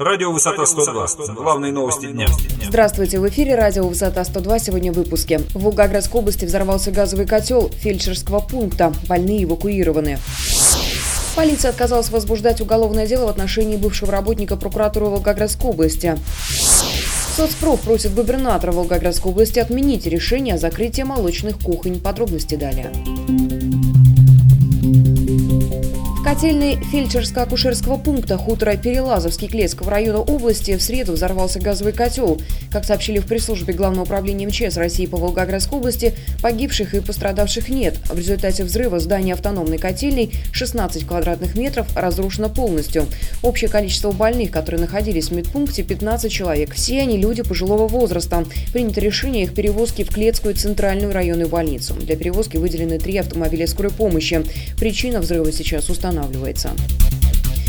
[0.00, 1.34] Радио «Высота 102».
[1.34, 2.26] Главные новости дня.
[2.66, 4.58] Здравствуйте, в эфире радио «Высота 102».
[4.58, 5.40] Сегодня в выпуске.
[5.52, 8.94] В Волгоградской области взорвался газовый котел фельдшерского пункта.
[9.06, 10.18] Больные эвакуированы.
[11.36, 16.16] Полиция отказалась возбуждать уголовное дело в отношении бывшего работника прокуратуры Волгоградской области.
[17.36, 22.00] Соцпроф просит губернатора Волгоградской области отменить решение о закрытии молочных кухонь.
[22.00, 22.90] Подробности далее.
[26.40, 32.40] Котельной фельдшерско-акушерского пункта хутора Перелазовский Клецкого района области в среду взорвался газовый котел.
[32.72, 37.98] Как сообщили в пресс-службе Главного управления МЧС России по Волгоградской области, погибших и пострадавших нет.
[38.08, 43.04] В результате взрыва здание автономной котельной 16 квадратных метров разрушено полностью.
[43.42, 46.72] Общее количество больных, которые находились в медпункте, 15 человек.
[46.72, 48.46] Все они люди пожилого возраста.
[48.72, 51.92] Принято решение их перевозки в Клецкую центральную районную больницу.
[51.96, 54.42] Для перевозки выделены три автомобиля скорой помощи.
[54.78, 57.19] Причина взрыва сейчас установлена Ludson.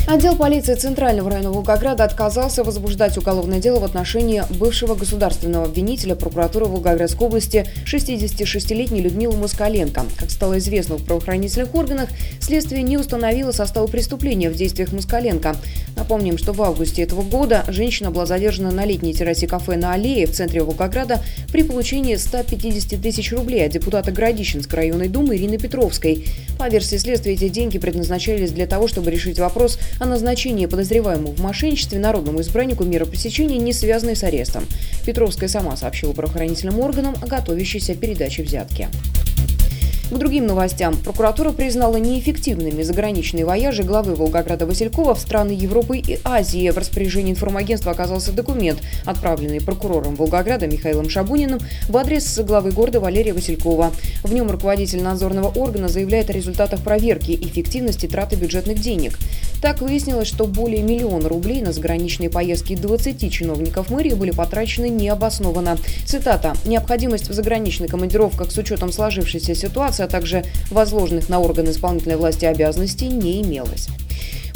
[0.08, 6.66] Отдел полиции Центрального района Волгограда отказался возбуждать уголовное дело в отношении бывшего государственного обвинителя прокуратуры
[6.66, 10.04] Волгоградской области 66-летней Людмилы Москаленко.
[10.18, 12.10] Как стало известно в правоохранительных органах,
[12.42, 15.56] следствие не установило состава преступления в действиях Москаленко.
[15.96, 20.26] Напомним, что в августе этого года женщина была задержана на летней террасе кафе на Аллее
[20.26, 26.28] в центре Волгограда при получении 150 тысяч рублей от депутата Городищенской районной думы Ирины Петровской.
[26.58, 31.40] По версии следствия, эти деньги предназначались для того, чтобы решить вопрос о назначении подозреваемого в
[31.40, 34.66] мошенничестве народному избраннику меры пресечения, не связанной с арестом.
[35.06, 38.88] Петровская сама сообщила правоохранительным органам о готовящейся передаче взятки.
[40.12, 40.98] К другим новостям.
[40.98, 46.70] Прокуратура признала неэффективными заграничные вояжи главы Волгограда Василькова в страны Европы и Азии.
[46.70, 53.32] В распоряжении информагентства оказался документ, отправленный прокурором Волгограда Михаилом Шабуниным в адрес главы города Валерия
[53.32, 53.94] Василькова.
[54.22, 59.18] В нем руководитель надзорного органа заявляет о результатах проверки эффективности траты бюджетных денег.
[59.62, 65.78] Так выяснилось, что более миллиона рублей на заграничные поездки 20 чиновников мэрии были потрачены необоснованно.
[66.06, 66.56] Цитата.
[66.66, 72.46] «Необходимость в заграничных командировках с учетом сложившейся ситуации, а также возложенных на органы исполнительной власти
[72.46, 73.88] обязанностей не имелось».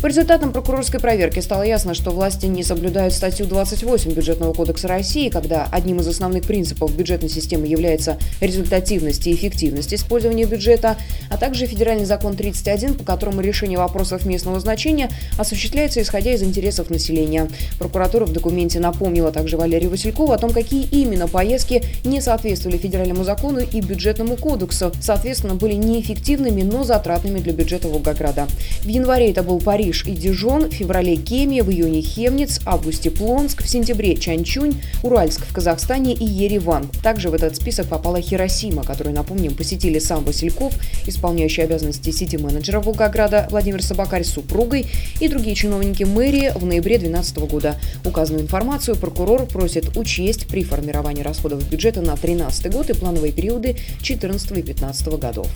[0.02, 5.30] По результатам прокурорской проверки стало ясно, что власти не соблюдают статью 28 Бюджетного кодекса России,
[5.30, 10.98] когда одним из основных принципов бюджетной системы является результативность и эффективность использования бюджета,
[11.30, 16.90] а также федеральный закон 31, по которому решение вопросов местного значения осуществляется исходя из интересов
[16.90, 17.48] населения.
[17.80, 23.24] Прокуратура в документе напомнила также Валерию Василькову о том, какие именно поездки не соответствовали федеральному
[23.24, 28.48] закону и бюджетному кодексу, соответственно, были неэффективными, но затратными для бюджета Волгограда.
[28.82, 33.12] В январе это был Париж, Париж и Дижон, в феврале Кемия, в июне Хемниц, августе
[33.12, 36.90] Плонск, в сентябре Чанчунь, Уральск в Казахстане и Ереван.
[37.04, 40.74] Также в этот список попала Хиросима, которую, напомним, посетили сам Васильков,
[41.08, 44.88] исполняющий обязанности сити-менеджера Волгограда Владимир Собакарь с супругой
[45.20, 47.76] и другие чиновники мэрии в ноябре 2012 года.
[48.04, 53.74] Указанную информацию прокурор просит учесть при формировании расходов бюджета на 2013 год и плановые периоды
[54.00, 55.48] 2014 и 2015 годов.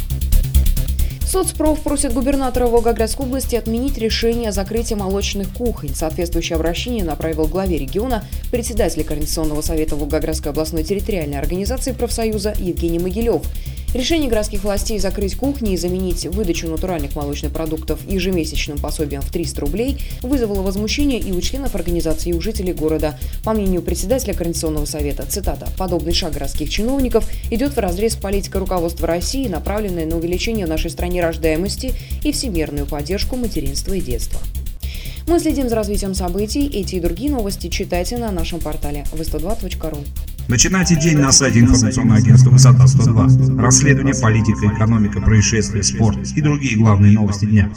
[1.30, 5.94] Соцпроф просит губернатора Волгоградской области отменить решение о закрытии молочных кухонь.
[5.94, 13.44] Соответствующее обращение направил главе региона председатель Координационного совета Волгоградской областной территориальной организации профсоюза Евгений Могилев.
[13.92, 19.62] Решение городских властей закрыть кухни и заменить выдачу натуральных молочных продуктов ежемесячным пособием в 300
[19.62, 23.18] рублей вызвало возмущение и у членов организации, и у жителей города.
[23.44, 28.58] По мнению председателя Координационного совета, цитата, «подобный шаг городских чиновников идет в разрез с политикой
[28.60, 34.40] руководства России, направленной на увеличение в нашей стране рождаемости и всемирную поддержку материнства и детства».
[35.28, 36.68] Мы следим за развитием событий.
[36.68, 40.06] Эти и другие новости читайте на нашем портале v102.ru.
[40.50, 43.62] Начинайте день на сайте информационного агентства «Высота 102».
[43.62, 47.70] Расследование, политика, экономика, происшествия, спорт и другие главные новости дня.